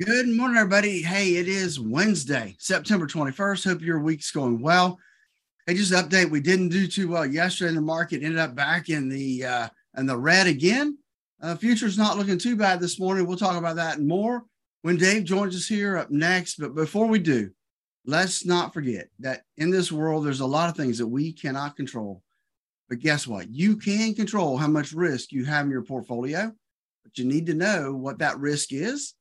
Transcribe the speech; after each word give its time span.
Good 0.00 0.26
morning, 0.26 0.56
everybody. 0.56 1.02
Hey, 1.02 1.36
it 1.36 1.46
is 1.46 1.78
Wednesday, 1.78 2.56
September 2.58 3.06
21st. 3.06 3.64
Hope 3.64 3.82
your 3.82 4.00
week's 4.00 4.30
going 4.30 4.62
well. 4.62 4.98
Hey, 5.66 5.74
just 5.74 5.92
update. 5.92 6.30
We 6.30 6.40
didn't 6.40 6.70
do 6.70 6.86
too 6.86 7.08
well 7.08 7.26
yesterday 7.26 7.68
in 7.68 7.74
the 7.74 7.82
market, 7.82 8.22
ended 8.22 8.38
up 8.38 8.54
back 8.54 8.88
in 8.88 9.10
the 9.10 9.44
uh 9.44 9.68
in 9.98 10.06
the 10.06 10.16
red 10.16 10.46
again. 10.46 10.96
Uh, 11.42 11.56
future's 11.56 11.98
not 11.98 12.16
looking 12.16 12.38
too 12.38 12.56
bad 12.56 12.80
this 12.80 12.98
morning. 12.98 13.26
We'll 13.26 13.36
talk 13.36 13.56
about 13.56 13.76
that 13.76 13.98
and 13.98 14.08
more 14.08 14.44
when 14.80 14.96
Dave 14.96 15.24
joins 15.24 15.54
us 15.54 15.68
here 15.68 15.98
up 15.98 16.10
next. 16.10 16.58
But 16.58 16.74
before 16.74 17.06
we 17.06 17.18
do, 17.18 17.50
let's 18.06 18.46
not 18.46 18.72
forget 18.72 19.08
that 19.20 19.42
in 19.58 19.70
this 19.70 19.92
world, 19.92 20.24
there's 20.24 20.40
a 20.40 20.46
lot 20.46 20.70
of 20.70 20.76
things 20.76 20.96
that 20.98 21.06
we 21.06 21.34
cannot 21.34 21.76
control. 21.76 22.22
But 22.88 23.00
guess 23.00 23.26
what? 23.26 23.50
You 23.50 23.76
can 23.76 24.14
control 24.14 24.56
how 24.56 24.68
much 24.68 24.94
risk 24.94 25.32
you 25.32 25.44
have 25.44 25.66
in 25.66 25.70
your 25.70 25.84
portfolio, 25.84 26.50
but 27.04 27.18
you 27.18 27.26
need 27.26 27.44
to 27.46 27.54
know 27.54 27.92
what 27.92 28.18
that 28.20 28.40
risk 28.40 28.72
is 28.72 29.14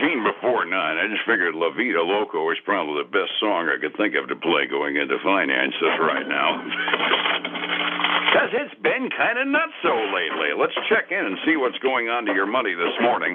19 0.00 0.24
before 0.24 0.64
9. 0.64 0.74
I 0.74 1.06
just 1.08 1.22
figured 1.26 1.54
La 1.54 1.70
Vida 1.70 2.02
Loco 2.02 2.44
was 2.44 2.58
probably 2.64 3.02
the 3.02 3.10
best 3.10 3.32
song 3.40 3.68
I 3.68 3.78
could 3.80 3.96
think 3.96 4.14
of 4.14 4.28
to 4.28 4.36
play 4.36 4.66
going 4.70 4.96
into 4.96 5.18
finances 5.24 5.98
right 6.00 6.28
now. 6.28 8.02
Because 8.36 8.52
it's 8.52 8.82
been 8.84 9.08
kind 9.16 9.40
of 9.40 9.48
nuts 9.48 9.72
so 9.80 9.96
lately. 10.12 10.52
Let's 10.52 10.76
check 10.92 11.08
in 11.08 11.24
and 11.24 11.40
see 11.48 11.56
what's 11.56 11.80
going 11.80 12.12
on 12.12 12.28
to 12.28 12.36
your 12.36 12.44
money 12.44 12.76
this 12.76 12.92
morning 13.00 13.32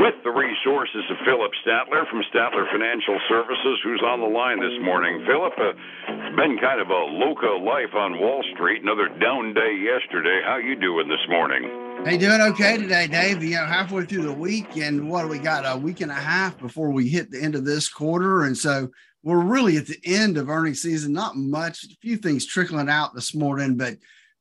with 0.00 0.16
the 0.24 0.32
resources 0.32 1.04
of 1.12 1.20
Phillip 1.20 1.52
Statler 1.60 2.08
from 2.08 2.24
Statler 2.32 2.64
Financial 2.72 3.20
Services, 3.28 3.76
who's 3.84 4.00
on 4.00 4.24
the 4.24 4.32
line 4.32 4.56
this 4.56 4.72
morning. 4.80 5.20
Phillip, 5.28 5.52
uh, 5.52 5.76
it's 5.76 6.36
been 6.36 6.56
kind 6.64 6.80
of 6.80 6.88
a 6.88 7.02
loco 7.20 7.60
life 7.60 7.92
on 7.92 8.24
Wall 8.24 8.42
Street. 8.54 8.80
Another 8.80 9.12
down 9.20 9.52
day 9.52 9.84
yesterday. 9.84 10.40
How 10.42 10.56
you 10.56 10.80
doing 10.80 11.12
this 11.12 11.28
morning? 11.28 11.68
Hey, 12.08 12.16
doing 12.16 12.40
okay 12.40 12.78
today, 12.78 13.06
Dave? 13.06 13.44
You 13.44 13.60
know, 13.60 13.66
halfway 13.66 14.06
through 14.06 14.22
the 14.22 14.32
week, 14.32 14.78
and 14.78 15.10
what 15.10 15.28
we 15.28 15.38
got? 15.38 15.68
A 15.68 15.76
week 15.76 16.00
and 16.00 16.10
a 16.10 16.14
half 16.14 16.56
before 16.56 16.88
we 16.88 17.10
hit 17.10 17.30
the 17.30 17.42
end 17.42 17.54
of 17.54 17.66
this 17.66 17.86
quarter, 17.90 18.44
and 18.44 18.56
so 18.56 18.88
we're 19.22 19.44
really 19.44 19.76
at 19.76 19.88
the 19.88 20.00
end 20.06 20.38
of 20.38 20.48
earnings 20.48 20.80
season. 20.80 21.12
Not 21.12 21.36
much, 21.36 21.84
a 21.84 21.96
few 22.00 22.16
things 22.16 22.46
trickling 22.46 22.88
out 22.88 23.14
this 23.14 23.34
morning, 23.34 23.76
but 23.76 23.98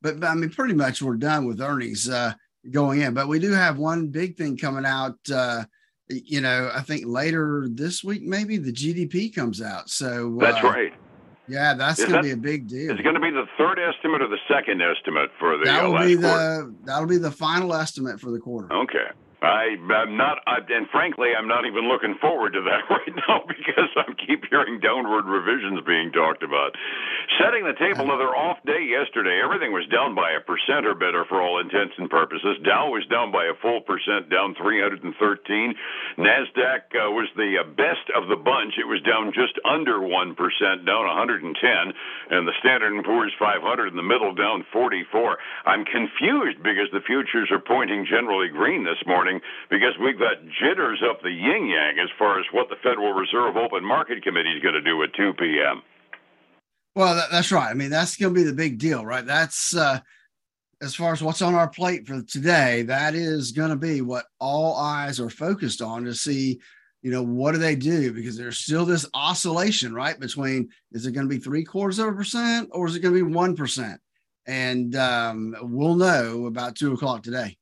but, 0.08 0.20
but 0.22 0.28
I 0.28 0.36
mean, 0.36 0.50
pretty 0.50 0.74
much 0.74 1.02
we're 1.02 1.18
done 1.18 1.46
with 1.46 1.62
earnings 1.62 2.10
uh, 2.10 2.34
going 2.72 3.02
in. 3.02 3.14
But 3.14 3.28
we 3.28 3.40
do 3.40 3.52
have 3.52 3.78
one 3.78 4.08
big 4.08 4.38
thing 4.38 4.58
coming 4.58 4.86
out. 4.86 5.18
Uh, 5.32 5.66
you 6.10 6.40
know, 6.40 6.72
I 6.74 6.82
think 6.82 7.04
later 7.06 7.68
this 7.70 8.04
week, 8.04 8.24
maybe 8.24 8.58
the 8.58 8.72
GDP 8.72 9.34
comes 9.34 9.62
out. 9.62 9.90
So 9.90 10.38
that's 10.40 10.64
uh, 10.64 10.68
right. 10.68 10.94
Yeah, 11.50 11.74
that's 11.76 12.04
going 12.04 12.12
to 12.12 12.24
be 12.24 12.32
a 12.32 12.38
big 12.38 12.68
deal. 12.68 12.92
It's 12.92 13.02
going 13.02 13.16
to 13.16 13.22
be 13.22 13.32
the 13.32 13.46
third 13.58 13.80
estimate 13.80 14.22
or 14.22 14.28
the 14.28 14.40
second 14.50 14.82
estimate 14.82 15.30
for 15.40 15.58
the 15.58 15.64
that'll 15.66 15.96
uh, 15.96 16.06
be 16.06 16.16
the 16.16 16.28
quarter. 16.28 16.74
that'll 16.84 17.08
be 17.08 17.18
the 17.18 17.32
final 17.32 17.74
estimate 17.74 18.20
for 18.20 18.32
the 18.32 18.40
quarter. 18.40 18.72
Okay. 18.74 19.08
I, 19.42 19.78
I'm 19.78 20.18
not, 20.18 20.42
and 20.50 20.90
frankly, 20.90 21.30
I'm 21.38 21.48
not 21.48 21.66
even 21.70 21.86
looking 21.86 22.18
forward 22.18 22.54
to 22.58 22.62
that 22.66 22.90
right 22.90 23.14
now 23.14 23.46
because 23.46 23.90
I 23.94 24.10
keep 24.26 24.50
hearing 24.50 24.80
downward 24.80 25.30
revisions 25.30 25.86
being 25.86 26.12
talked 26.12 26.42
about. 26.42 26.74
Setting 27.38 27.62
the 27.62 27.78
table, 27.78 28.10
another 28.10 28.34
off 28.34 28.58
day 28.66 28.82
yesterday. 28.82 29.38
Everything 29.44 29.70
was 29.70 29.86
down 29.94 30.16
by 30.18 30.34
a 30.34 30.42
percent 30.42 30.90
or 30.90 30.96
better 30.98 31.22
for 31.30 31.38
all 31.38 31.62
intents 31.62 31.94
and 32.02 32.10
purposes. 32.10 32.58
Dow 32.66 32.90
was 32.90 33.06
down 33.14 33.32
by 33.32 33.46
a 33.46 33.54
full 33.62 33.82
percent, 33.82 34.30
down 34.34 34.58
313. 34.58 35.06
Nasdaq 36.18 36.90
uh, 36.98 37.14
was 37.14 37.30
the 37.38 37.62
uh, 37.62 37.68
best 37.78 38.10
of 38.18 38.30
the 38.34 38.42
bunch. 38.42 38.82
It 38.82 38.90
was 38.90 39.06
down 39.06 39.38
just 39.38 39.54
under 39.70 40.02
one 40.02 40.34
percent, 40.34 40.82
down 40.90 41.06
110, 41.06 41.54
and 41.54 42.48
the 42.48 42.58
Standard 42.58 42.90
and 42.90 43.06
Poor's 43.06 43.34
500 43.38 43.62
in 43.94 43.98
the 43.98 44.02
middle, 44.02 44.34
down 44.34 44.66
44. 44.74 45.38
I'm 45.70 45.86
confused 45.86 46.58
because 46.66 46.90
the 46.90 47.06
futures 47.06 47.54
are 47.54 47.62
pointing 47.62 48.10
generally 48.10 48.50
green 48.50 48.82
this 48.82 48.98
morning 49.06 49.27
morning 49.28 49.42
because 49.70 49.94
we've 50.04 50.20
got 50.20 50.38
jitters 50.62 51.02
up 51.08 51.22
the 51.22 51.30
yin 51.30 51.68
yang 51.68 52.00
as 52.00 52.10
far 52.18 52.40
as 52.40 52.46
what 52.52 52.70
the 52.70 52.76
Federal 52.84 53.14
Reserve 53.14 53.58
Open 53.58 53.84
Market 53.86 54.24
Committee 54.24 54.52
is 54.52 54.62
going 54.62 54.76
to 54.76 54.82
do 54.82 55.02
at 55.04 55.14
2 55.16 55.34
p.m. 55.34 55.82
Well, 56.96 57.16
that, 57.16 57.30
that's 57.32 57.52
right. 57.52 57.70
I 57.70 57.74
mean, 57.74 57.90
that's 57.90 58.16
going 58.16 58.34
to 58.34 58.40
be 58.40 58.46
the 58.46 58.54
big 58.54 58.80
deal, 58.80 59.06
right? 59.06 59.26
That's 59.26 59.76
uh, 59.76 60.00
as 60.82 60.96
far 60.96 61.14
as 61.14 61.22
what's 61.22 61.42
on 61.42 61.56
our 61.56 61.68
plate 61.68 62.08
for 62.08 62.22
today. 62.24 62.84
That 62.84 63.16
is 63.16 63.52
going 63.52 63.70
to 63.70 63.76
be 63.76 64.02
what 64.02 64.26
all 64.40 64.76
eyes 64.76 65.20
are 65.20 65.30
focused 65.30 65.82
on 65.82 66.06
to 66.06 66.14
see. 66.14 66.60
You 67.04 67.12
know, 67.12 67.24
what 67.24 67.52
do 67.52 67.60
they 67.60 67.76
do? 67.76 68.12
Because 68.12 68.38
there's 68.38 68.60
still 68.60 68.84
this 68.84 69.08
oscillation, 69.14 69.94
right? 69.94 70.20
Between 70.20 70.70
is 70.92 71.06
it 71.06 71.12
going 71.12 71.30
to 71.30 71.34
be 71.34 71.42
three 71.42 71.64
quarters 71.64 72.00
of 72.00 72.08
a 72.08 72.14
percent 72.14 72.70
or 72.72 72.88
is 72.88 72.96
it 72.96 73.02
going 73.02 73.14
to 73.14 73.24
be 73.24 73.34
one 73.34 73.56
percent? 73.56 74.02
And 74.46 74.96
um, 74.96 75.56
we'll 75.62 75.96
know 75.96 76.48
about 76.48 76.76
two 76.76 76.94
o'clock 76.94 77.22
today. 77.22 77.58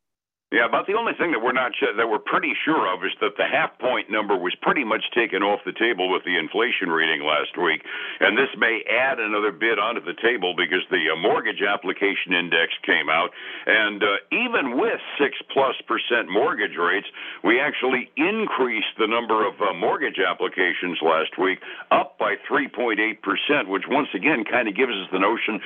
Yeah, 0.54 0.70
about 0.70 0.86
the 0.86 0.94
only 0.94 1.18
thing 1.18 1.34
that 1.34 1.42
we're 1.42 1.58
not 1.58 1.74
that 1.82 2.06
we're 2.06 2.22
pretty 2.22 2.54
sure 2.54 2.86
of 2.86 3.02
is 3.02 3.18
that 3.20 3.34
the 3.34 3.50
half 3.50 3.74
point 3.82 4.14
number 4.14 4.38
was 4.38 4.54
pretty 4.62 4.86
much 4.86 5.02
taken 5.10 5.42
off 5.42 5.66
the 5.66 5.74
table 5.74 6.06
with 6.06 6.22
the 6.22 6.38
inflation 6.38 6.94
reading 6.94 7.26
last 7.26 7.58
week, 7.58 7.82
and 8.22 8.38
this 8.38 8.54
may 8.54 8.86
add 8.86 9.18
another 9.18 9.52
bit 9.52 9.82
onto 9.82 10.06
the 10.06 10.14
table 10.22 10.54
because 10.54 10.86
the 10.94 11.10
uh, 11.10 11.18
mortgage 11.18 11.66
application 11.66 12.38
index 12.38 12.78
came 12.86 13.10
out, 13.10 13.34
and 13.66 14.06
uh, 14.06 14.22
even 14.30 14.78
with 14.78 15.02
six 15.18 15.34
plus 15.50 15.74
percent 15.90 16.30
mortgage 16.30 16.78
rates, 16.78 17.10
we 17.42 17.58
actually 17.58 18.14
increased 18.14 18.94
the 19.02 19.10
number 19.10 19.50
of 19.50 19.58
uh, 19.58 19.74
mortgage 19.74 20.22
applications 20.22 21.02
last 21.02 21.42
week 21.42 21.58
up 21.90 22.22
by 22.22 22.38
3.8 22.46 23.02
percent, 23.26 23.66
which 23.66 23.90
once 23.90 24.14
again 24.14 24.46
kind 24.46 24.70
of 24.70 24.78
gives 24.78 24.94
us 24.94 25.10
the 25.10 25.18
notion 25.18 25.58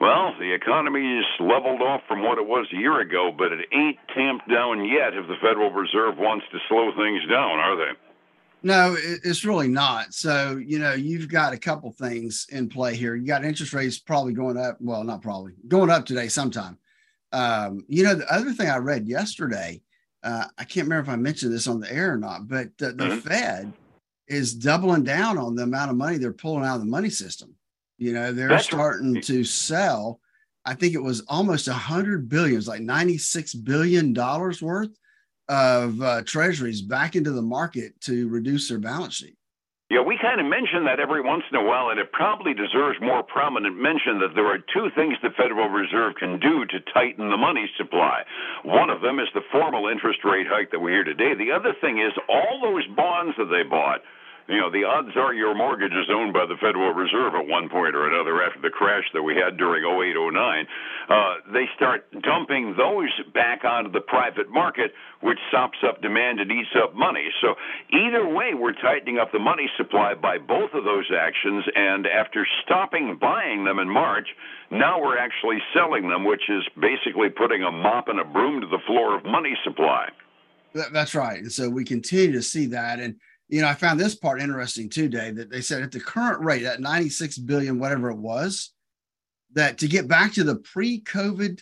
well, 0.00 0.34
the 0.38 0.52
economy 0.52 1.18
is 1.18 1.26
leveled 1.38 1.82
off 1.82 2.00
from 2.08 2.22
what 2.22 2.38
it 2.38 2.46
was 2.46 2.66
a 2.72 2.76
year 2.76 3.00
ago, 3.00 3.30
but 3.36 3.52
it 3.52 3.68
ain't 3.72 3.98
tamped 4.14 4.48
down 4.48 4.84
yet 4.84 5.14
if 5.14 5.28
the 5.28 5.36
Federal 5.42 5.70
Reserve 5.70 6.16
wants 6.16 6.46
to 6.52 6.58
slow 6.68 6.90
things 6.96 7.22
down, 7.28 7.58
are 7.58 7.76
they? 7.76 7.92
No, 8.62 8.96
it's 8.98 9.44
really 9.44 9.68
not. 9.68 10.12
So, 10.12 10.56
you 10.56 10.78
know, 10.78 10.92
you've 10.92 11.28
got 11.28 11.52
a 11.52 11.58
couple 11.58 11.90
things 11.92 12.46
in 12.50 12.68
play 12.68 12.94
here. 12.94 13.14
You 13.14 13.26
got 13.26 13.44
interest 13.44 13.72
rates 13.72 13.98
probably 13.98 14.32
going 14.32 14.58
up. 14.58 14.76
Well, 14.80 15.04
not 15.04 15.22
probably 15.22 15.52
going 15.68 15.90
up 15.90 16.04
today 16.04 16.28
sometime. 16.28 16.78
Um, 17.32 17.84
you 17.88 18.02
know, 18.02 18.14
the 18.14 18.32
other 18.32 18.52
thing 18.52 18.68
I 18.68 18.76
read 18.78 19.06
yesterday, 19.06 19.82
uh, 20.22 20.44
I 20.58 20.64
can't 20.64 20.86
remember 20.86 21.10
if 21.10 21.14
I 21.14 21.16
mentioned 21.16 21.52
this 21.52 21.66
on 21.66 21.80
the 21.80 21.92
air 21.92 22.12
or 22.12 22.18
not, 22.18 22.48
but 22.48 22.76
the, 22.76 22.92
the 22.92 23.04
mm-hmm. 23.04 23.18
Fed 23.20 23.72
is 24.28 24.54
doubling 24.54 25.04
down 25.04 25.38
on 25.38 25.54
the 25.54 25.62
amount 25.62 25.90
of 25.90 25.96
money 25.96 26.18
they're 26.18 26.32
pulling 26.32 26.64
out 26.64 26.76
of 26.76 26.80
the 26.80 26.86
money 26.86 27.10
system. 27.10 27.54
You 28.00 28.14
know, 28.14 28.32
they're 28.32 28.48
That's 28.48 28.64
starting 28.64 29.14
right. 29.14 29.24
to 29.24 29.44
sell. 29.44 30.20
I 30.64 30.72
think 30.72 30.94
it 30.94 31.02
was 31.02 31.20
almost 31.28 31.68
a 31.68 31.74
hundred 31.74 32.30
billion, 32.30 32.54
it 32.54 32.56
was 32.56 32.68
like 32.68 32.80
ninety-six 32.80 33.54
billion 33.54 34.14
dollars 34.14 34.62
worth 34.62 34.96
of 35.48 36.00
uh, 36.00 36.22
treasuries 36.24 36.80
back 36.80 37.14
into 37.14 37.30
the 37.30 37.42
market 37.42 38.00
to 38.02 38.26
reduce 38.28 38.68
their 38.70 38.78
balance 38.78 39.16
sheet. 39.16 39.36
Yeah, 39.90 40.00
we 40.00 40.16
kind 40.22 40.40
of 40.40 40.46
mention 40.46 40.84
that 40.86 41.00
every 41.00 41.20
once 41.20 41.42
in 41.50 41.58
a 41.58 41.64
while, 41.64 41.90
and 41.90 41.98
it 41.98 42.12
probably 42.12 42.54
deserves 42.54 42.96
more 43.02 43.22
prominent 43.22 43.76
mention 43.76 44.20
that 44.20 44.32
there 44.34 44.46
are 44.46 44.58
two 44.72 44.88
things 44.94 45.18
the 45.20 45.30
Federal 45.36 45.68
Reserve 45.68 46.14
can 46.14 46.38
do 46.38 46.64
to 46.64 46.78
tighten 46.94 47.28
the 47.28 47.36
money 47.36 47.68
supply. 47.76 48.22
One 48.64 48.88
of 48.88 49.02
them 49.02 49.18
is 49.18 49.26
the 49.34 49.42
formal 49.50 49.88
interest 49.88 50.20
rate 50.24 50.46
hike 50.48 50.70
that 50.70 50.80
we 50.80 50.92
hear 50.92 51.04
today. 51.04 51.34
The 51.34 51.50
other 51.52 51.74
thing 51.80 51.98
is 51.98 52.12
all 52.30 52.60
those 52.62 52.86
bonds 52.96 53.34
that 53.36 53.50
they 53.50 53.64
bought 53.68 54.00
you 54.50 54.58
know, 54.58 54.70
the 54.70 54.82
odds 54.82 55.14
are 55.16 55.32
your 55.32 55.54
mortgage 55.54 55.92
is 55.92 56.10
owned 56.10 56.32
by 56.32 56.44
the 56.44 56.56
Federal 56.60 56.92
Reserve 56.92 57.34
at 57.38 57.46
one 57.46 57.68
point 57.68 57.94
or 57.94 58.10
another 58.10 58.42
after 58.42 58.60
the 58.60 58.68
crash 58.68 59.04
that 59.14 59.22
we 59.22 59.36
had 59.36 59.56
during 59.56 59.86
08, 59.86 60.18
09. 60.18 60.66
Uh, 61.08 61.52
they 61.52 61.70
start 61.76 62.10
dumping 62.22 62.74
those 62.76 63.14
back 63.32 63.64
onto 63.64 63.92
the 63.92 64.00
private 64.00 64.50
market, 64.50 64.92
which 65.22 65.38
sops 65.52 65.78
up 65.86 66.02
demand 66.02 66.40
and 66.40 66.50
eats 66.50 66.74
up 66.74 66.94
money. 66.96 67.28
So 67.40 67.54
either 67.94 68.26
way, 68.26 68.54
we're 68.54 68.74
tightening 68.74 69.18
up 69.18 69.30
the 69.30 69.38
money 69.38 69.70
supply 69.76 70.14
by 70.14 70.38
both 70.38 70.74
of 70.74 70.82
those 70.82 71.06
actions. 71.14 71.64
And 71.76 72.06
after 72.06 72.44
stopping 72.64 73.18
buying 73.20 73.64
them 73.64 73.78
in 73.78 73.88
March, 73.88 74.28
now 74.72 75.00
we're 75.00 75.18
actually 75.18 75.58
selling 75.72 76.08
them, 76.08 76.24
which 76.24 76.50
is 76.50 76.66
basically 76.74 77.30
putting 77.30 77.62
a 77.62 77.70
mop 77.70 78.08
and 78.08 78.18
a 78.18 78.24
broom 78.24 78.60
to 78.62 78.66
the 78.66 78.82
floor 78.86 79.16
of 79.16 79.24
money 79.24 79.56
supply. 79.62 80.08
That's 80.74 81.14
right. 81.14 81.38
And 81.38 81.52
so 81.52 81.68
we 81.68 81.84
continue 81.84 82.32
to 82.32 82.42
see 82.42 82.66
that. 82.66 83.00
And 83.00 83.16
you 83.50 83.60
know, 83.60 83.68
I 83.68 83.74
found 83.74 83.98
this 83.98 84.14
part 84.14 84.40
interesting 84.40 84.88
too, 84.88 85.08
Dave, 85.08 85.36
that 85.36 85.50
they 85.50 85.60
said 85.60 85.82
at 85.82 85.90
the 85.90 86.00
current 86.00 86.42
rate, 86.44 86.62
at 86.62 86.80
96 86.80 87.38
billion, 87.38 87.80
whatever 87.80 88.10
it 88.10 88.18
was, 88.18 88.72
that 89.52 89.78
to 89.78 89.88
get 89.88 90.06
back 90.06 90.34
to 90.34 90.44
the 90.44 90.56
pre-COVID 90.56 91.60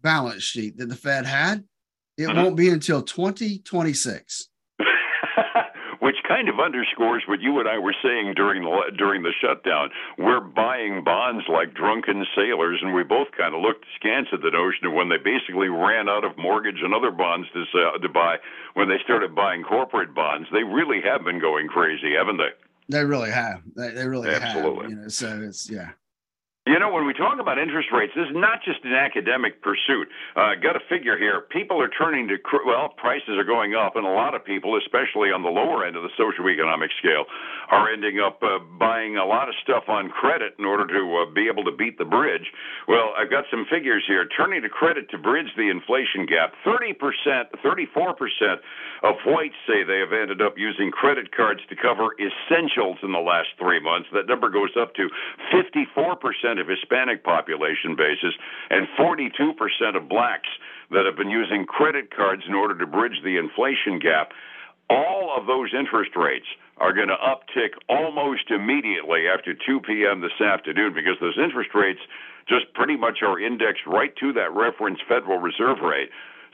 balance 0.00 0.44
sheet 0.44 0.78
that 0.78 0.88
the 0.88 0.94
Fed 0.94 1.26
had, 1.26 1.64
it 2.16 2.22
mm-hmm. 2.22 2.36
won't 2.36 2.56
be 2.56 2.68
until 2.68 3.02
2026. 3.02 4.48
which 6.04 6.20
kind 6.28 6.50
of 6.50 6.60
underscores 6.60 7.24
what 7.26 7.40
you 7.40 7.58
and 7.60 7.66
I 7.66 7.78
were 7.78 7.96
saying 8.04 8.34
during 8.36 8.62
the 8.62 8.92
during 8.98 9.22
the 9.22 9.32
shutdown. 9.40 9.88
We're 10.18 10.44
buying 10.44 11.02
bonds 11.02 11.44
like 11.48 11.72
drunken 11.72 12.26
sailors, 12.36 12.80
and 12.82 12.92
we 12.92 13.02
both 13.04 13.28
kind 13.32 13.54
of 13.54 13.62
looked 13.62 13.86
askance 13.96 14.28
at 14.30 14.42
the 14.42 14.52
notion 14.52 14.84
of 14.84 14.92
when 14.92 15.08
they 15.08 15.16
basically 15.16 15.68
ran 15.68 16.10
out 16.10 16.22
of 16.22 16.36
mortgage 16.36 16.84
and 16.84 16.92
other 16.92 17.10
bonds 17.10 17.48
to 17.54 17.64
uh, 17.64 17.96
to 17.96 18.08
buy 18.10 18.36
when 18.74 18.90
they 18.90 19.00
started 19.02 19.34
buying 19.34 19.62
corporate 19.64 20.14
bonds. 20.14 20.46
They 20.52 20.62
really 20.62 21.00
have 21.00 21.24
been 21.24 21.40
going 21.40 21.68
crazy, 21.68 22.12
haven't 22.12 22.36
they? 22.36 22.52
They 22.90 23.02
really 23.02 23.30
have. 23.30 23.62
They, 23.74 23.88
they 23.96 24.06
really 24.06 24.28
Absolutely. 24.28 24.82
have. 24.82 24.90
You 24.90 24.96
know, 24.96 25.08
so 25.08 25.40
it's 25.42 25.70
yeah. 25.70 25.96
You 26.64 26.78
know, 26.78 26.88
when 26.88 27.04
we 27.04 27.12
talk 27.12 27.36
about 27.38 27.58
interest 27.58 27.92
rates, 27.92 28.14
this 28.16 28.24
is 28.24 28.32
not 28.32 28.64
just 28.64 28.80
an 28.88 28.96
academic 28.96 29.60
pursuit. 29.60 30.08
Uh, 30.32 30.56
got 30.56 30.76
a 30.76 30.80
figure 30.88 31.12
here. 31.18 31.44
People 31.52 31.76
are 31.76 31.92
turning 31.92 32.26
to, 32.28 32.40
well, 32.64 32.88
prices 32.96 33.36
are 33.36 33.44
going 33.44 33.74
up, 33.76 33.96
and 33.96 34.06
a 34.06 34.16
lot 34.16 34.32
of 34.32 34.42
people, 34.48 34.80
especially 34.80 35.28
on 35.28 35.44
the 35.44 35.52
lower 35.52 35.84
end 35.84 35.94
of 35.94 36.08
the 36.08 36.08
socioeconomic 36.16 36.88
scale, 36.96 37.28
are 37.68 37.92
ending 37.92 38.16
up 38.16 38.40
uh, 38.40 38.64
buying 38.80 39.18
a 39.18 39.26
lot 39.26 39.50
of 39.50 39.54
stuff 39.62 39.92
on 39.92 40.08
credit 40.08 40.56
in 40.58 40.64
order 40.64 40.88
to 40.88 41.28
uh, 41.28 41.30
be 41.36 41.52
able 41.52 41.64
to 41.68 41.76
beat 41.76 41.98
the 41.98 42.08
bridge. 42.08 42.48
Well, 42.88 43.12
I've 43.12 43.28
got 43.28 43.44
some 43.50 43.66
figures 43.68 44.02
here. 44.08 44.24
Turning 44.24 44.62
to 44.62 44.70
credit 44.70 45.10
to 45.10 45.18
bridge 45.18 45.52
the 45.58 45.68
inflation 45.68 46.24
gap, 46.24 46.56
30%, 46.64 46.96
34% 47.60 48.56
of 49.04 49.16
whites 49.26 49.60
say 49.68 49.84
they 49.84 50.00
have 50.00 50.16
ended 50.16 50.40
up 50.40 50.56
using 50.56 50.90
credit 50.90 51.28
cards 51.36 51.60
to 51.68 51.76
cover 51.76 52.16
essentials 52.16 52.96
in 53.02 53.12
the 53.12 53.20
last 53.20 53.52
three 53.60 53.84
months. 53.84 54.08
That 54.14 54.32
number 54.32 54.48
goes 54.48 54.72
up 54.80 54.94
to 54.94 55.10
54% 55.52 56.53
of 56.58 56.68
Hispanic 56.68 57.24
population 57.24 57.96
basis 57.96 58.34
and 58.70 58.86
42% 58.98 59.96
of 59.96 60.08
blacks 60.08 60.48
that 60.90 61.06
have 61.06 61.16
been 61.16 61.30
using 61.30 61.64
credit 61.66 62.14
cards 62.14 62.42
in 62.46 62.54
order 62.54 62.76
to 62.78 62.86
bridge 62.86 63.20
the 63.24 63.36
inflation 63.36 63.98
gap. 63.98 64.32
All 64.90 65.34
of 65.36 65.46
those 65.46 65.72
interest 65.72 66.12
rates 66.16 66.46
are 66.78 66.92
going 66.92 67.08
to 67.08 67.16
uptick 67.16 67.72
almost 67.88 68.50
immediately 68.50 69.26
after 69.28 69.54
2 69.54 69.80
p.m. 69.80 70.20
this 70.20 70.38
afternoon 70.40 70.92
because 70.92 71.16
those 71.20 71.38
interest 71.38 71.70
rates 71.74 72.00
just 72.48 72.72
pretty 72.74 72.96
much 72.96 73.22
are 73.22 73.40
indexed 73.40 73.86
right 73.86 74.14
to 74.16 74.32
that 74.34 74.52
reference 74.52 74.98
Federal 75.08 75.38
Reserve 75.38 75.78
rate. 75.80 76.10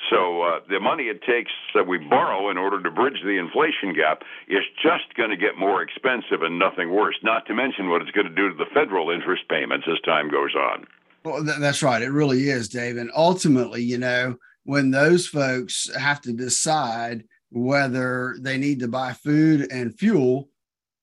So 0.09 0.43
uh, 0.43 0.61
the 0.69 0.81
money 0.81 1.05
it 1.05 1.23
takes 1.23 1.53
that 1.75 1.87
we 1.87 1.99
borrow 1.99 2.51
in 2.51 2.57
order 2.57 2.83
to 2.83 2.91
bridge 2.91 3.21
the 3.23 3.39
inflation 3.39 3.93
gap 3.95 4.23
is 4.49 4.65
just 4.83 5.15
going 5.17 5.31
to 5.31 5.37
get 5.37 5.59
more 5.59 5.83
expensive 5.83 6.43
and 6.43 6.59
nothing 6.59 6.91
worse. 6.91 7.17
Not 7.23 7.47
to 7.47 7.55
mention 7.55 7.91
what 7.91 8.03
it's 8.03 8.11
going 8.11 8.27
to 8.27 8.35
do 8.35 8.49
to 8.49 8.55
the 8.55 8.71
federal 8.73 9.11
interest 9.11 9.43
payments 9.49 9.87
as 9.91 10.01
time 10.01 10.31
goes 10.31 10.55
on. 10.55 10.87
Well, 11.25 11.45
th- 11.45 11.59
that's 11.59 11.83
right. 11.83 12.03
It 12.03 12.11
really 12.11 12.49
is, 12.49 12.69
Dave. 12.69 12.97
And 12.97 13.11
ultimately, 13.15 13.83
you 13.83 13.99
know, 13.99 14.37
when 14.65 14.91
those 14.91 15.27
folks 15.27 15.91
have 15.97 16.21
to 16.23 16.33
decide 16.33 17.25
whether 17.51 18.37
they 18.41 18.57
need 18.57 18.81
to 18.81 18.89
buy 18.89 19.13
food 19.13 19.71
and 19.71 19.99
fuel 19.99 20.49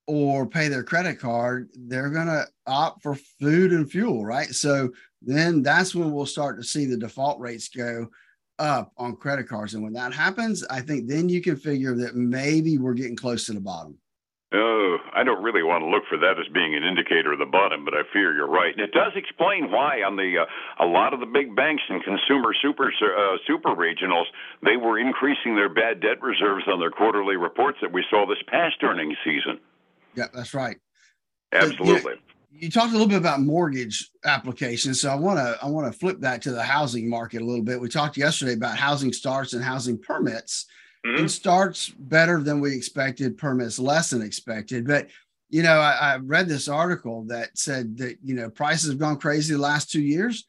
or 0.07 0.47
pay 0.47 0.69
their 0.69 0.83
credit 0.83 1.19
card, 1.19 1.69
they're 1.75 2.09
going 2.09 2.27
to 2.27 2.45
opt 2.65 3.03
for 3.03 3.15
food 3.15 3.71
and 3.71 3.91
fuel, 3.91 4.25
right? 4.25 4.47
So 4.49 4.91
then 5.21 5.61
that's 5.61 5.93
when 5.93 6.11
we'll 6.11 6.25
start 6.25 6.57
to 6.57 6.63
see 6.63 6.85
the 6.85 6.97
default 6.97 7.39
rates 7.39 7.67
go 7.69 8.07
up 8.59 8.91
on 8.97 9.15
credit 9.15 9.47
cards. 9.47 9.73
And 9.73 9.83
when 9.83 9.93
that 9.93 10.13
happens, 10.13 10.63
I 10.69 10.81
think 10.81 11.07
then 11.07 11.29
you 11.29 11.41
can 11.41 11.55
figure 11.55 11.95
that 11.95 12.15
maybe 12.15 12.77
we're 12.77 12.93
getting 12.93 13.15
close 13.15 13.45
to 13.45 13.53
the 13.53 13.59
bottom. 13.59 13.97
Oh, 14.53 14.97
I 15.13 15.25
don't 15.25 15.43
really 15.43 15.61
want 15.61 15.83
to 15.83 15.89
look 15.89 16.03
for 16.07 16.17
that 16.19 16.39
as 16.39 16.47
being 16.53 16.73
an 16.73 16.81
indicator 16.81 17.33
of 17.33 17.39
the 17.39 17.45
bottom, 17.45 17.83
but 17.83 17.93
I 17.93 18.03
fear 18.13 18.33
you're 18.33 18.47
right. 18.47 18.71
And 18.71 18.79
it 18.79 18.93
does 18.93 19.11
explain 19.13 19.71
why 19.71 20.03
on 20.03 20.15
the 20.15 20.47
uh, 20.47 20.83
a 20.83 20.87
lot 20.87 21.13
of 21.13 21.19
the 21.19 21.25
big 21.25 21.53
banks 21.53 21.83
and 21.89 22.01
consumer 22.01 22.53
super 22.61 22.87
uh, 22.87 23.37
super 23.45 23.75
regionals 23.75 24.23
they 24.63 24.77
were 24.77 24.97
increasing 24.97 25.55
their 25.55 25.67
bad 25.67 25.99
debt 25.99 26.21
reserves 26.21 26.63
on 26.67 26.79
their 26.79 26.91
quarterly 26.91 27.35
reports 27.35 27.79
that 27.81 27.91
we 27.91 28.05
saw 28.09 28.25
this 28.25 28.41
past 28.47 28.77
earnings 28.83 29.17
season. 29.25 29.59
Yeah, 30.15 30.27
that's 30.33 30.53
right. 30.53 30.77
Absolutely 31.51 32.13
you 32.49 32.71
talked 32.71 32.89
a 32.89 32.93
little 32.93 33.07
bit 33.07 33.17
about 33.17 33.41
mortgage 33.41 34.09
applications, 34.25 35.01
so 35.01 35.09
I 35.09 35.15
want 35.15 35.37
to 35.37 35.57
I 35.61 35.67
want 35.67 35.91
to 35.91 35.97
flip 35.97 36.19
that 36.21 36.41
to 36.43 36.51
the 36.51 36.63
housing 36.63 37.09
market 37.09 37.41
a 37.41 37.45
little 37.45 37.63
bit. 37.63 37.79
We 37.79 37.89
talked 37.89 38.17
yesterday 38.17 38.53
about 38.53 38.77
housing 38.77 39.13
starts 39.13 39.53
and 39.53 39.63
housing 39.63 39.97
permits. 39.97 40.65
Mm-hmm. 41.05 41.19
And 41.19 41.31
starts 41.31 41.89
better 41.89 42.41
than 42.41 42.59
we 42.59 42.75
expected, 42.75 43.37
permits 43.37 43.77
less 43.77 44.09
than 44.09 44.23
expected. 44.23 44.87
But 44.87 45.07
you 45.49 45.61
know, 45.61 45.79
I, 45.79 45.91
I, 45.91 46.17
read 46.17 46.49
this 46.49 46.67
article 46.67 47.23
that 47.27 47.55
said 47.57 47.97
that 47.99 48.17
you 48.23 48.33
know 48.33 48.49
prices 48.49 48.89
have 48.89 48.99
gone 48.99 49.17
crazy 49.17 49.53
the 49.53 49.61
last 49.61 49.91
two 49.91 50.01
years, 50.01 50.45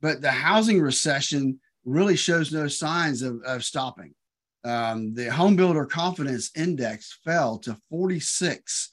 but 0.00 0.22
the 0.22 0.30
housing 0.30 0.80
recession 0.80 1.60
really 1.84 2.16
shows 2.16 2.52
no 2.52 2.66
signs 2.66 3.22
of, 3.22 3.40
of 3.44 3.62
stopping. 3.62 4.14
Um, 4.64 5.14
the 5.14 5.30
home 5.30 5.54
builder 5.54 5.86
confidence 5.86 6.50
index 6.56 7.18
fell 7.24 7.58
to 7.58 7.76
46 7.90 8.90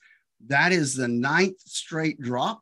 that 0.48 0.72
is 0.72 0.96
the 0.96 1.08
ninth 1.08 1.60
straight 1.66 2.22
drop 2.22 2.62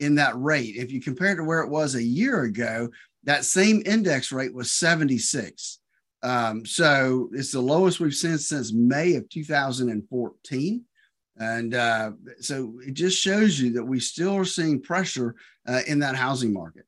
in 0.00 0.14
that 0.16 0.40
rate. 0.40 0.76
If 0.76 0.92
you 0.92 1.00
compare 1.00 1.32
it 1.32 1.36
to 1.36 1.44
where 1.44 1.60
it 1.60 1.70
was 1.70 1.94
a 1.94 2.02
year 2.02 2.42
ago, 2.42 2.88
that 3.24 3.44
same 3.44 3.82
index 3.84 4.32
rate 4.32 4.54
was 4.54 4.70
76. 4.70 5.80
Um, 6.22 6.64
so 6.64 7.28
it's 7.32 7.52
the 7.52 7.60
lowest 7.60 8.00
we've 8.00 8.14
seen 8.14 8.38
since 8.38 8.72
May 8.72 9.14
of 9.14 9.28
2014. 9.28 10.84
And 11.40 11.74
uh, 11.74 12.12
so 12.40 12.80
it 12.84 12.94
just 12.94 13.18
shows 13.18 13.60
you 13.60 13.72
that 13.74 13.84
we 13.84 14.00
still 14.00 14.36
are 14.36 14.44
seeing 14.44 14.80
pressure 14.80 15.36
uh, 15.66 15.82
in 15.86 16.00
that 16.00 16.16
housing 16.16 16.52
market. 16.52 16.84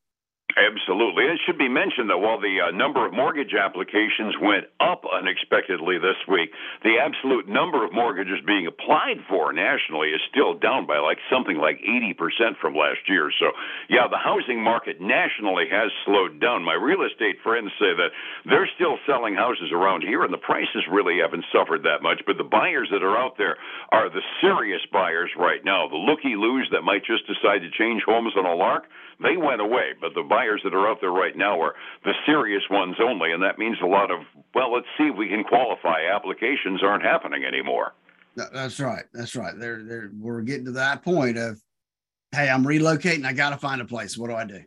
Absolutely. 0.56 1.24
It 1.30 1.38
should 1.46 1.58
be 1.58 1.68
mentioned 1.68 2.10
that 2.10 2.18
while 2.18 2.40
the 2.40 2.58
uh, 2.58 2.70
number 2.74 3.06
of 3.06 3.12
mortgage 3.12 3.54
applications 3.54 4.34
went 4.42 4.66
up 4.80 5.04
unexpectedly 5.06 5.98
this 5.98 6.18
week, 6.26 6.50
the 6.82 6.98
absolute 6.98 7.46
number 7.46 7.84
of 7.84 7.92
mortgages 7.92 8.42
being 8.46 8.66
applied 8.66 9.22
for 9.28 9.52
nationally 9.52 10.10
is 10.10 10.20
still 10.30 10.54
down 10.54 10.86
by 10.86 10.98
like 10.98 11.18
something 11.30 11.56
like 11.56 11.78
80% 11.86 12.58
from 12.58 12.74
last 12.74 13.06
year. 13.06 13.30
So, 13.38 13.52
yeah, 13.88 14.08
the 14.10 14.18
housing 14.18 14.62
market 14.62 15.00
nationally 15.00 15.70
has 15.70 15.90
slowed 16.04 16.40
down. 16.40 16.64
My 16.64 16.74
real 16.74 17.06
estate 17.06 17.38
friends 17.42 17.70
say 17.78 17.94
that 17.94 18.10
they're 18.44 18.70
still 18.74 18.98
selling 19.06 19.34
houses 19.34 19.70
around 19.70 20.02
here 20.02 20.24
and 20.24 20.32
the 20.32 20.42
prices 20.42 20.82
really 20.90 21.22
haven't 21.22 21.44
suffered 21.54 21.84
that 21.84 22.02
much, 22.02 22.22
but 22.26 22.38
the 22.38 22.48
buyers 22.48 22.88
that 22.90 23.04
are 23.04 23.16
out 23.16 23.38
there 23.38 23.56
are 23.92 24.10
the 24.10 24.24
serious 24.40 24.82
buyers 24.92 25.30
right 25.38 25.64
now. 25.64 25.86
The 25.86 26.00
looky 26.00 26.34
loos 26.34 26.68
that 26.72 26.82
might 26.82 27.04
just 27.04 27.26
decide 27.26 27.62
to 27.62 27.70
change 27.70 28.02
homes 28.02 28.34
on 28.36 28.46
a 28.46 28.54
lark, 28.54 28.84
they 29.22 29.36
went 29.36 29.60
away, 29.60 29.92
but 30.00 30.14
the 30.14 30.22
buyers 30.22 30.39
that 30.64 30.74
are 30.74 30.88
out 30.88 30.98
there 31.00 31.10
right 31.10 31.36
now 31.36 31.60
are 31.60 31.74
the 32.04 32.14
serious 32.26 32.62
ones 32.70 32.96
only, 33.02 33.32
and 33.32 33.42
that 33.42 33.58
means 33.58 33.76
a 33.82 33.86
lot 33.86 34.10
of 34.10 34.20
well, 34.54 34.72
let's 34.72 34.86
see 34.98 35.04
if 35.04 35.16
we 35.16 35.28
can 35.28 35.44
qualify. 35.44 36.06
Applications 36.12 36.82
aren't 36.82 37.02
happening 37.02 37.44
anymore. 37.44 37.94
That's 38.36 38.80
right. 38.80 39.04
That's 39.12 39.36
right. 39.36 39.54
We're 40.18 40.42
getting 40.42 40.64
to 40.66 40.72
that 40.72 41.02
point 41.02 41.36
of, 41.36 41.60
hey, 42.32 42.48
I'm 42.48 42.64
relocating. 42.64 43.24
I 43.24 43.32
got 43.32 43.50
to 43.50 43.56
find 43.56 43.80
a 43.80 43.84
place. 43.84 44.16
What 44.16 44.30
do 44.30 44.36
I 44.36 44.44
do? 44.44 44.62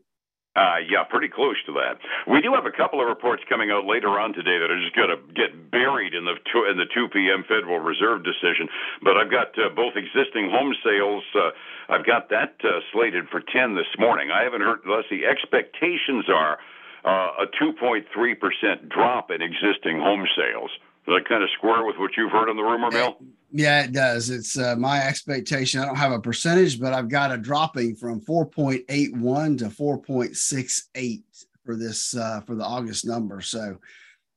Uh, 0.53 0.85
yeah, 0.85 1.01
pretty 1.09 1.29
close 1.33 1.57
to 1.65 1.73
that. 1.73 1.97
We 2.29 2.37
do 2.45 2.53
have 2.53 2.69
a 2.69 2.75
couple 2.75 3.01
of 3.01 3.09
reports 3.09 3.41
coming 3.49 3.73
out 3.73 3.89
later 3.89 4.21
on 4.21 4.37
today 4.37 4.61
that 4.61 4.69
are 4.69 4.77
just 4.77 4.93
going 4.93 5.09
to 5.09 5.17
get 5.33 5.49
buried 5.73 6.13
in 6.13 6.29
the 6.29 6.37
two, 6.45 6.69
in 6.69 6.77
the 6.77 6.85
2 6.93 7.09
p.m. 7.09 7.41
Federal 7.49 7.81
Reserve 7.81 8.21
decision. 8.21 8.69
But 9.01 9.17
I've 9.17 9.33
got 9.33 9.57
uh, 9.57 9.73
both 9.73 9.97
existing 9.97 10.53
home 10.53 10.77
sales. 10.85 11.25
Uh, 11.33 11.57
I've 11.89 12.05
got 12.05 12.29
that 12.29 12.61
uh, 12.61 12.85
slated 12.93 13.33
for 13.33 13.41
10 13.41 13.73
this 13.73 13.89
morning. 13.97 14.29
I 14.29 14.45
haven't 14.45 14.61
heard. 14.61 14.85
Let's 14.85 15.09
see. 15.09 15.25
Expectations 15.25 16.29
are 16.29 16.61
uh, 17.01 17.43
a 17.43 17.47
2.3 17.57 18.05
percent 18.37 18.89
drop 18.93 19.31
in 19.33 19.41
existing 19.41 19.97
home 19.97 20.29
sales. 20.37 20.69
Does 21.09 21.17
that 21.17 21.25
kind 21.27 21.41
of 21.41 21.49
square 21.57 21.83
with 21.83 21.97
what 21.97 22.11
you've 22.15 22.31
heard 22.31 22.47
on 22.47 22.55
the 22.55 22.63
rumor 22.63 22.91
mill? 22.93 23.17
Yeah, 23.55 23.83
it 23.83 23.91
does. 23.91 24.31
It's 24.31 24.57
uh, 24.57 24.75
my 24.75 25.05
expectation. 25.05 25.79
I 25.79 25.85
don't 25.85 25.95
have 25.95 26.11
a 26.11 26.19
percentage, 26.19 26.79
but 26.79 26.91
I've 26.91 27.07
got 27.07 27.31
a 27.31 27.37
dropping 27.37 27.95
from 27.95 28.19
4.81 28.19 29.59
to 29.59 29.65
4.68 29.65 31.21
for 31.63 31.75
this 31.75 32.15
uh, 32.17 32.41
for 32.41 32.55
the 32.55 32.65
August 32.65 33.05
number. 33.05 33.41
So 33.41 33.77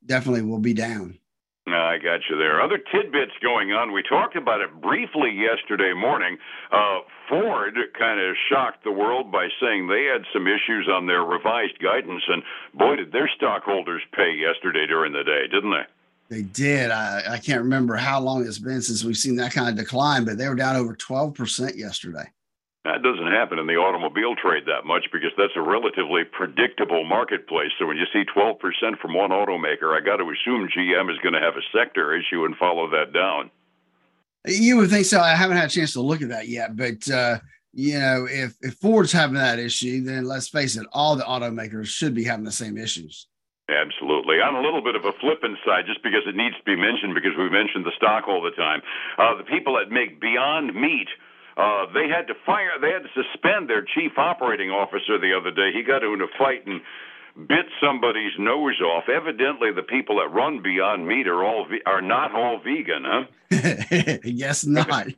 definitely 0.04 0.42
we'll 0.42 0.58
be 0.58 0.74
down. 0.74 1.18
I 1.66 1.98
got 1.98 2.20
you 2.28 2.36
there. 2.36 2.60
Other 2.60 2.76
tidbits 2.76 3.32
going 3.42 3.72
on. 3.72 3.90
We 3.90 4.02
talked 4.02 4.36
about 4.36 4.60
it 4.60 4.70
briefly 4.82 5.32
yesterday 5.32 5.94
morning. 5.94 6.36
Uh, 6.70 7.00
Ford 7.28 7.74
kind 7.98 8.20
of 8.20 8.36
shocked 8.50 8.84
the 8.84 8.92
world 8.92 9.32
by 9.32 9.48
saying 9.60 9.88
they 9.88 10.04
had 10.04 10.22
some 10.32 10.46
issues 10.46 10.88
on 10.92 11.06
their 11.06 11.22
revised 11.24 11.78
guidance, 11.82 12.22
and 12.28 12.42
boy, 12.74 12.96
did 12.96 13.12
their 13.12 13.30
stockholders 13.34 14.02
pay 14.14 14.36
yesterday 14.36 14.86
during 14.86 15.12
the 15.12 15.24
day, 15.24 15.48
didn't 15.50 15.70
they? 15.72 15.88
They 16.28 16.42
did. 16.42 16.90
I, 16.90 17.34
I 17.34 17.38
can't 17.38 17.62
remember 17.62 17.96
how 17.96 18.20
long 18.20 18.44
it's 18.44 18.58
been 18.58 18.82
since 18.82 19.04
we've 19.04 19.16
seen 19.16 19.36
that 19.36 19.52
kind 19.52 19.68
of 19.68 19.76
decline, 19.76 20.24
but 20.24 20.38
they 20.38 20.48
were 20.48 20.56
down 20.56 20.76
over 20.76 20.94
12% 20.94 21.76
yesterday. 21.76 22.30
That 22.84 23.02
doesn't 23.02 23.32
happen 23.32 23.58
in 23.58 23.66
the 23.66 23.74
automobile 23.74 24.36
trade 24.36 24.64
that 24.66 24.84
much 24.84 25.06
because 25.12 25.32
that's 25.36 25.56
a 25.56 25.60
relatively 25.60 26.22
predictable 26.24 27.04
marketplace. 27.04 27.72
So 27.78 27.86
when 27.86 27.96
you 27.96 28.06
see 28.12 28.24
12% 28.24 28.60
from 29.00 29.14
one 29.14 29.30
automaker, 29.30 29.96
I 29.96 30.04
got 30.04 30.18
to 30.18 30.30
assume 30.30 30.68
GM 30.68 31.10
is 31.10 31.18
going 31.18 31.34
to 31.34 31.40
have 31.40 31.56
a 31.56 31.66
sector 31.76 32.14
issue 32.14 32.44
and 32.44 32.56
follow 32.56 32.88
that 32.90 33.12
down. 33.12 33.50
You 34.46 34.76
would 34.76 34.90
think 34.90 35.06
so. 35.06 35.20
I 35.20 35.34
haven't 35.34 35.56
had 35.56 35.66
a 35.66 35.72
chance 35.72 35.94
to 35.94 36.00
look 36.00 36.22
at 36.22 36.28
that 36.28 36.46
yet, 36.46 36.76
but 36.76 37.10
uh, 37.10 37.38
you 37.72 37.98
know, 37.98 38.28
if 38.30 38.54
if 38.62 38.74
Ford's 38.74 39.10
having 39.10 39.34
that 39.34 39.58
issue, 39.58 40.04
then 40.04 40.24
let's 40.24 40.48
face 40.48 40.76
it, 40.76 40.86
all 40.92 41.16
the 41.16 41.24
automakers 41.24 41.86
should 41.86 42.14
be 42.14 42.22
having 42.22 42.44
the 42.44 42.52
same 42.52 42.78
issues. 42.78 43.26
Absolutely. 43.68 44.38
On 44.38 44.54
a 44.54 44.62
little 44.62 44.82
bit 44.82 44.94
of 44.94 45.04
a 45.04 45.12
flippant 45.18 45.58
side, 45.66 45.90
just 45.90 46.02
because 46.02 46.22
it 46.26 46.36
needs 46.38 46.54
to 46.54 46.62
be 46.62 46.76
mentioned, 46.78 47.14
because 47.18 47.34
we 47.36 47.50
mentioned 47.50 47.84
the 47.84 47.96
stock 47.96 48.28
all 48.28 48.40
the 48.40 48.54
time, 48.54 48.80
uh, 49.18 49.34
the 49.34 49.42
people 49.42 49.74
that 49.74 49.90
make 49.90 50.20
Beyond 50.20 50.74
Meat. 50.74 51.08
Uh, 51.56 51.86
they 51.94 52.06
had 52.06 52.28
to 52.28 52.34
fire, 52.44 52.76
they 52.80 52.92
had 52.92 53.02
to 53.02 53.10
suspend 53.16 53.66
their 53.66 53.82
chief 53.82 54.12
operating 54.18 54.70
officer 54.70 55.18
the 55.18 55.32
other 55.32 55.50
day. 55.50 55.72
He 55.72 55.82
got 55.82 56.04
into 56.04 56.24
a 56.24 56.38
fight 56.38 56.66
and 56.66 56.82
bit 57.48 57.66
somebody's 57.80 58.32
nose 58.38 58.80
off. 58.80 59.04
Evidently, 59.08 59.72
the 59.72 59.82
people 59.82 60.16
that 60.18 60.28
run 60.28 60.62
Beyond 60.62 61.06
Meat 61.06 61.26
are 61.26 61.42
all 61.42 61.66
are 61.86 62.02
not 62.02 62.34
all 62.34 62.60
vegan, 62.62 63.04
huh? 63.04 64.18
yes, 64.24 64.64
not. 64.64 65.08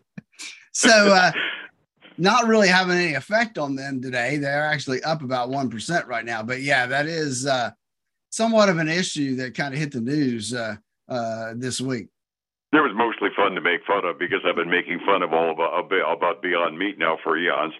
so, 0.72 0.90
uh, 0.90 1.32
not 2.18 2.46
really 2.46 2.68
having 2.68 2.96
any 2.96 3.14
effect 3.14 3.58
on 3.58 3.76
them 3.76 4.00
today. 4.00 4.36
They're 4.36 4.66
actually 4.66 5.02
up 5.02 5.22
about 5.22 5.48
1% 5.48 6.06
right 6.06 6.24
now. 6.24 6.42
But 6.42 6.62
yeah, 6.62 6.86
that 6.86 7.06
is 7.06 7.46
uh, 7.46 7.70
somewhat 8.38 8.68
of 8.68 8.78
an 8.78 8.86
issue 8.86 9.34
that 9.34 9.58
kind 9.58 9.74
of 9.74 9.80
hit 9.80 9.90
the 9.90 10.00
news 10.00 10.54
uh, 10.54 10.76
uh, 11.08 11.52
this 11.56 11.80
week. 11.80 12.06
It 12.70 12.84
was 12.84 12.92
mostly 12.94 13.32
fun 13.34 13.56
to 13.56 13.64
make 13.64 13.80
fun 13.82 14.04
of 14.04 14.20
because 14.20 14.44
I've 14.46 14.54
been 14.54 14.70
making 14.70 15.00
fun 15.02 15.24
of 15.24 15.32
all 15.32 15.50
about, 15.50 15.88
about 15.88 16.42
Beyond 16.44 16.78
Meat 16.78 17.00
now 17.00 17.16
for 17.24 17.34
eons. 17.34 17.72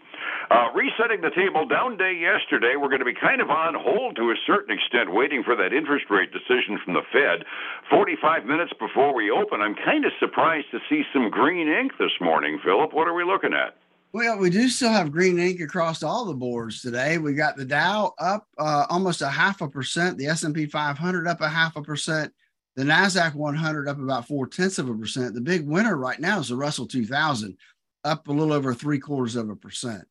Uh, 0.50 0.72
resetting 0.74 1.20
the 1.20 1.30
table 1.30 1.68
down 1.68 2.00
day 2.00 2.16
yesterday, 2.16 2.74
we're 2.74 2.88
going 2.88 3.04
to 3.04 3.06
be 3.06 3.14
kind 3.14 3.44
of 3.44 3.52
on 3.52 3.76
hold 3.76 4.16
to 4.16 4.32
a 4.32 4.38
certain 4.48 4.74
extent, 4.74 5.12
waiting 5.12 5.44
for 5.44 5.54
that 5.54 5.76
interest 5.76 6.08
rate 6.08 6.32
decision 6.32 6.80
from 6.82 6.96
the 6.96 7.04
Fed. 7.12 7.44
45 7.92 8.48
minutes 8.48 8.72
before 8.80 9.14
we 9.14 9.30
open, 9.30 9.60
I'm 9.60 9.76
kind 9.76 10.08
of 10.08 10.12
surprised 10.18 10.72
to 10.72 10.80
see 10.88 11.04
some 11.12 11.28
green 11.28 11.68
ink 11.68 11.92
this 12.00 12.16
morning, 12.18 12.58
Phillip. 12.64 12.96
What 12.96 13.06
are 13.06 13.14
we 13.14 13.28
looking 13.28 13.52
at? 13.52 13.76
Well, 14.12 14.38
we 14.38 14.48
do 14.48 14.68
still 14.68 14.90
have 14.90 15.12
green 15.12 15.38
ink 15.38 15.60
across 15.60 16.02
all 16.02 16.24
the 16.24 16.34
boards 16.34 16.80
today. 16.80 17.18
We 17.18 17.34
got 17.34 17.56
the 17.56 17.64
Dow 17.64 18.14
up 18.18 18.46
uh, 18.56 18.86
almost 18.88 19.20
a 19.20 19.28
half 19.28 19.60
a 19.60 19.68
percent, 19.68 20.16
the 20.16 20.26
S 20.26 20.44
and 20.44 20.54
P 20.54 20.64
500 20.64 21.28
up 21.28 21.42
a 21.42 21.48
half 21.48 21.76
a 21.76 21.82
percent, 21.82 22.32
the 22.74 22.84
Nasdaq 22.84 23.34
100 23.34 23.86
up 23.86 23.98
about 23.98 24.26
four 24.26 24.46
tenths 24.46 24.78
of 24.78 24.88
a 24.88 24.94
percent. 24.94 25.34
The 25.34 25.42
big 25.42 25.66
winner 25.66 25.96
right 25.96 26.18
now 26.18 26.40
is 26.40 26.48
the 26.48 26.56
Russell 26.56 26.86
2000, 26.86 27.56
up 28.04 28.28
a 28.28 28.32
little 28.32 28.54
over 28.54 28.72
three 28.72 28.98
quarters 28.98 29.36
of 29.36 29.50
a 29.50 29.56
percent. 29.56 30.04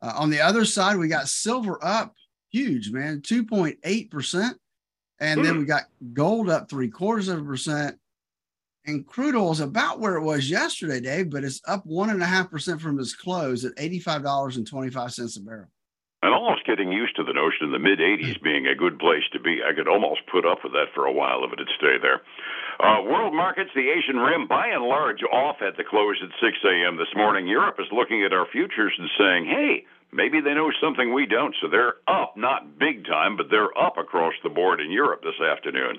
Uh, 0.00 0.12
on 0.14 0.30
the 0.30 0.40
other 0.40 0.64
side, 0.64 0.96
we 0.96 1.08
got 1.08 1.28
silver 1.28 1.84
up 1.84 2.14
huge, 2.50 2.92
man, 2.92 3.20
2.8 3.20 4.10
percent, 4.12 4.58
and 5.18 5.44
then 5.44 5.58
we 5.58 5.64
got 5.64 5.84
gold 6.12 6.48
up 6.48 6.70
three 6.70 6.88
quarters 6.88 7.26
of 7.26 7.40
a 7.40 7.44
percent, 7.44 7.98
and 8.86 9.06
crude 9.06 9.34
oil 9.34 9.52
is 9.52 9.60
about 9.60 10.00
where 10.00 10.16
it 10.16 10.22
was 10.22 10.50
yesterday, 10.50 11.00
Dave, 11.00 11.30
but 11.30 11.44
it's 11.44 11.60
up 11.66 11.84
one 11.84 12.10
and 12.10 12.22
a 12.22 12.26
half 12.26 12.50
percent 12.50 12.80
from 12.80 12.98
its 12.98 13.14
close 13.14 13.64
at 13.64 13.72
eighty-five 13.76 14.22
dollars 14.22 14.56
and 14.56 14.66
twenty-five 14.66 15.12
cents 15.12 15.36
a 15.36 15.40
barrel. 15.40 15.68
I'm 16.22 16.34
almost 16.34 16.66
getting 16.66 16.92
used 16.92 17.16
to 17.16 17.24
the 17.24 17.32
notion 17.32 17.64
of 17.64 17.72
the 17.72 17.78
mid 17.78 17.98
80s 17.98 18.42
being 18.42 18.66
a 18.66 18.74
good 18.74 18.98
place 18.98 19.24
to 19.32 19.40
be. 19.40 19.60
I 19.64 19.72
could 19.72 19.88
almost 19.88 20.20
put 20.30 20.44
up 20.44 20.58
with 20.62 20.72
that 20.72 20.92
for 20.94 21.06
a 21.06 21.12
while 21.12 21.44
if 21.44 21.52
it'd 21.52 21.68
stay 21.78 21.96
there. 21.96 22.20
Uh, 22.76 23.00
world 23.04 23.32
markets, 23.32 23.70
the 23.74 23.88
Asian 23.88 24.16
rim, 24.16 24.46
by 24.46 24.68
and 24.68 24.84
large, 24.84 25.22
off 25.32 25.56
at 25.64 25.76
the 25.78 25.84
close 25.84 26.20
at 26.22 26.28
6 26.36 26.56
a.m. 26.64 26.98
this 26.98 27.12
morning. 27.16 27.46
Europe 27.46 27.76
is 27.80 27.88
looking 27.90 28.22
at 28.22 28.34
our 28.34 28.46
futures 28.52 28.92
and 28.98 29.08
saying, 29.18 29.44
hey, 29.46 29.84
Maybe 30.12 30.40
they 30.40 30.54
know 30.54 30.72
something 30.82 31.14
we 31.14 31.26
don't, 31.26 31.54
so 31.62 31.68
they're 31.68 32.02
up, 32.08 32.36
not 32.36 32.78
big 32.78 33.06
time, 33.06 33.36
but 33.36 33.46
they're 33.48 33.76
up 33.78 33.96
across 33.96 34.34
the 34.42 34.50
board 34.50 34.80
in 34.80 34.90
Europe 34.90 35.22
this 35.22 35.40
afternoon. 35.40 35.98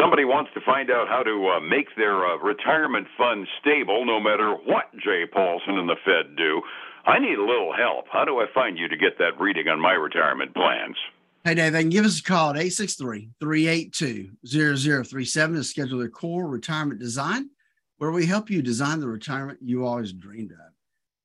Somebody 0.00 0.24
wants 0.24 0.50
to 0.54 0.60
find 0.60 0.90
out 0.90 1.08
how 1.08 1.22
to 1.22 1.56
uh, 1.56 1.60
make 1.60 1.88
their 1.96 2.26
uh, 2.26 2.38
retirement 2.38 3.06
fund 3.16 3.46
stable 3.60 4.06
no 4.06 4.18
matter 4.20 4.52
what 4.64 4.90
Jay 5.04 5.24
Paulson 5.30 5.78
and 5.78 5.88
the 5.88 6.00
Fed 6.04 6.36
do. 6.36 6.62
I 7.04 7.18
need 7.18 7.38
a 7.38 7.44
little 7.44 7.72
help. 7.76 8.06
How 8.10 8.24
do 8.24 8.40
I 8.40 8.46
find 8.52 8.78
you 8.78 8.88
to 8.88 8.96
get 8.96 9.18
that 9.18 9.38
reading 9.38 9.68
on 9.68 9.80
my 9.80 9.92
retirement 9.92 10.54
plans? 10.54 10.96
Hey, 11.44 11.54
Dave, 11.54 11.74
they 11.74 11.82
can 11.82 11.90
give 11.90 12.04
us 12.04 12.18
a 12.18 12.22
call 12.22 12.50
at 12.50 12.56
863 12.56 13.30
382 13.38 14.30
0037 14.44 15.56
to 15.56 15.62
schedule 15.62 15.98
their 15.98 16.08
core 16.08 16.48
retirement 16.48 16.98
design, 16.98 17.50
where 17.98 18.10
we 18.10 18.26
help 18.26 18.50
you 18.50 18.62
design 18.62 18.98
the 18.98 19.06
retirement 19.06 19.60
you 19.62 19.86
always 19.86 20.12
dreamed 20.12 20.50
of. 20.50 20.72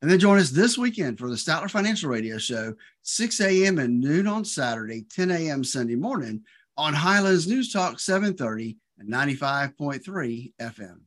And 0.01 0.09
then 0.09 0.17
join 0.17 0.39
us 0.39 0.49
this 0.49 0.77
weekend 0.77 1.19
for 1.19 1.29
the 1.29 1.35
Statler 1.35 1.69
Financial 1.69 2.09
Radio 2.09 2.39
Show, 2.39 2.73
6 3.03 3.39
a.m. 3.41 3.77
and 3.77 4.01
noon 4.01 4.25
on 4.25 4.43
Saturday, 4.43 5.03
10 5.03 5.29
a.m. 5.29 5.63
Sunday 5.63 5.95
morning 5.95 6.43
on 6.75 6.93
Highlands 6.93 7.47
News 7.47 7.71
Talk 7.71 7.99
730 7.99 8.77
and 8.97 9.09
95.3 9.11 10.53
FM. 10.59 11.01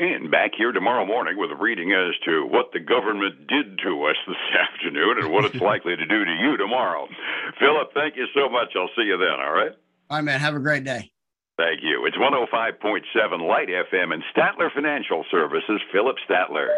And 0.00 0.30
back 0.30 0.52
here 0.56 0.72
tomorrow 0.72 1.04
morning 1.04 1.36
with 1.36 1.50
a 1.52 1.56
reading 1.56 1.92
as 1.92 2.14
to 2.24 2.46
what 2.46 2.72
the 2.72 2.80
government 2.80 3.46
did 3.46 3.78
to 3.84 4.04
us 4.04 4.16
this 4.26 4.36
afternoon 4.58 5.18
and 5.18 5.32
what 5.32 5.44
it's 5.44 5.54
likely 5.60 5.94
to 5.94 6.06
do 6.06 6.24
to 6.24 6.32
you 6.32 6.56
tomorrow. 6.56 7.06
Phillip, 7.60 7.92
thank 7.94 8.16
you 8.16 8.26
so 8.34 8.48
much. 8.48 8.72
I'll 8.74 8.90
see 8.96 9.06
you 9.06 9.18
then, 9.18 9.38
all 9.38 9.52
right? 9.52 9.72
All 10.08 10.16
right, 10.16 10.22
man. 10.22 10.40
Have 10.40 10.56
a 10.56 10.60
great 10.60 10.84
day. 10.84 11.12
Thank 11.56 11.82
you. 11.82 12.06
It's 12.06 12.16
105.7 12.16 13.46
Light 13.46 13.68
FM 13.68 14.14
and 14.14 14.24
Statler 14.34 14.72
Financial 14.72 15.24
Services, 15.30 15.80
Phillip 15.92 16.16
Statler. 16.28 16.68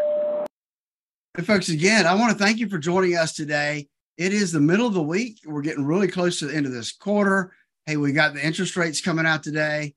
Hey, 1.34 1.44
folks, 1.44 1.70
again, 1.70 2.06
I 2.06 2.12
want 2.14 2.36
to 2.36 2.44
thank 2.44 2.58
you 2.58 2.68
for 2.68 2.76
joining 2.76 3.16
us 3.16 3.32
today. 3.32 3.88
It 4.18 4.34
is 4.34 4.52
the 4.52 4.60
middle 4.60 4.86
of 4.86 4.92
the 4.92 5.02
week. 5.02 5.38
We're 5.46 5.62
getting 5.62 5.86
really 5.86 6.06
close 6.06 6.38
to 6.38 6.46
the 6.46 6.54
end 6.54 6.66
of 6.66 6.72
this 6.72 6.92
quarter. 6.92 7.54
Hey, 7.86 7.96
we 7.96 8.12
got 8.12 8.34
the 8.34 8.44
interest 8.44 8.76
rates 8.76 9.00
coming 9.00 9.24
out 9.24 9.42
today. 9.42 9.94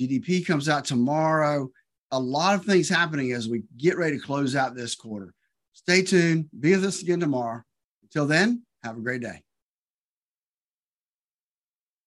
GDP 0.00 0.46
comes 0.46 0.70
out 0.70 0.86
tomorrow. 0.86 1.70
A 2.12 2.18
lot 2.18 2.54
of 2.54 2.64
things 2.64 2.88
happening 2.88 3.32
as 3.32 3.46
we 3.46 3.64
get 3.76 3.98
ready 3.98 4.18
to 4.18 4.24
close 4.24 4.56
out 4.56 4.74
this 4.74 4.94
quarter. 4.94 5.34
Stay 5.74 6.00
tuned. 6.00 6.48
Be 6.58 6.74
with 6.74 6.86
us 6.86 7.02
again 7.02 7.20
tomorrow. 7.20 7.62
Until 8.02 8.26
then, 8.26 8.62
have 8.82 8.96
a 8.96 9.00
great 9.00 9.20
day. 9.20 9.42